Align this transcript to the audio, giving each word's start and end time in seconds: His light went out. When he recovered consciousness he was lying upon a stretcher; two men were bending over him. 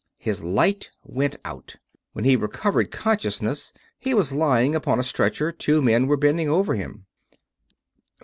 His 0.17 0.43
light 0.43 0.89
went 1.03 1.37
out. 1.45 1.75
When 2.13 2.25
he 2.25 2.35
recovered 2.35 2.89
consciousness 2.89 3.71
he 3.99 4.15
was 4.15 4.31
lying 4.33 4.73
upon 4.73 4.99
a 4.99 5.03
stretcher; 5.03 5.51
two 5.51 5.79
men 5.79 6.07
were 6.07 6.17
bending 6.17 6.49
over 6.49 6.73
him. 6.73 7.05